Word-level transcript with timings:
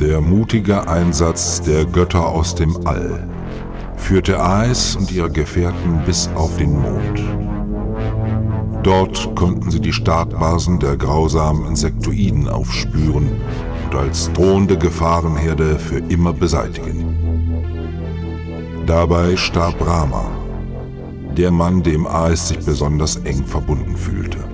Der 0.00 0.20
mutige 0.20 0.86
Einsatz 0.88 1.62
der 1.62 1.86
Götter 1.86 2.28
aus 2.28 2.54
dem 2.54 2.86
All 2.86 3.26
führte 3.96 4.38
Aes 4.38 4.94
und 4.94 5.10
ihre 5.10 5.30
Gefährten 5.30 6.02
bis 6.04 6.28
auf 6.34 6.54
den 6.58 6.78
Mond. 6.78 7.22
Dort 8.82 9.34
konnten 9.34 9.70
sie 9.70 9.80
die 9.80 9.94
Startbasen 9.94 10.78
der 10.80 10.98
grausamen 10.98 11.66
Insektoiden 11.66 12.46
aufspüren 12.46 13.40
und 13.86 13.94
als 13.98 14.30
drohende 14.34 14.76
Gefahrenherde 14.76 15.78
für 15.78 15.98
immer 16.10 16.34
beseitigen. 16.34 17.16
Dabei 18.84 19.34
starb 19.36 19.80
Rama, 19.80 20.26
der 21.38 21.50
Mann, 21.50 21.82
dem 21.82 22.06
Aes 22.06 22.48
sich 22.48 22.58
besonders 22.58 23.16
eng 23.16 23.46
verbunden 23.46 23.96
fühlte. 23.96 24.44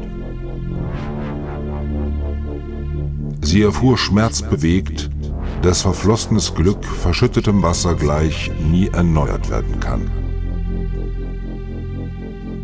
Sie 3.40 3.62
erfuhr 3.62 3.98
schmerzbewegt, 3.98 5.10
dass 5.62 5.82
verflossenes 5.82 6.54
Glück 6.54 6.84
verschüttetem 6.84 7.62
Wasser 7.62 7.94
gleich 7.94 8.50
nie 8.70 8.88
erneuert 8.88 9.48
werden 9.48 9.78
kann. 9.80 10.10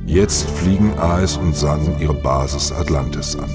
Jetzt 0.04 0.48
fliegen 0.50 0.98
Aes 0.98 1.36
und 1.36 1.54
San 1.54 2.00
ihre 2.00 2.14
Basis 2.14 2.72
Atlantis 2.72 3.36
an. 3.36 3.50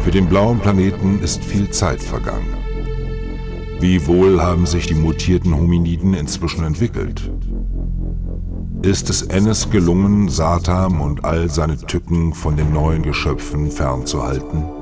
Für 0.00 0.10
den 0.10 0.26
blauen 0.26 0.58
Planeten 0.58 1.20
ist 1.22 1.44
viel 1.44 1.70
Zeit 1.70 2.02
vergangen. 2.02 2.54
Wie 3.80 4.06
wohl 4.06 4.40
haben 4.40 4.64
sich 4.64 4.86
die 4.86 4.94
mutierten 4.94 5.54
Hominiden 5.54 6.14
inzwischen 6.14 6.64
entwickelt? 6.64 7.30
Ist 8.82 9.10
es 9.10 9.22
Ennis 9.22 9.70
gelungen, 9.70 10.28
Satam 10.28 11.00
und 11.00 11.24
all 11.24 11.50
seine 11.50 11.76
Tücken 11.76 12.32
von 12.32 12.56
den 12.56 12.72
neuen 12.72 13.02
Geschöpfen 13.02 13.70
fernzuhalten? 13.70 14.81